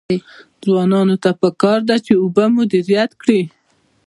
ځوانانو 0.63 1.15
ته 1.23 1.29
پکار 1.41 1.79
ده 1.89 1.95
چې، 2.05 2.13
اوبه 2.21 2.45
مدیریت 2.57 3.11
کړي. 3.21 3.41